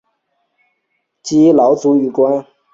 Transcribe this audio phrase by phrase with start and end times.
[1.21, 2.43] 积劳卒于官。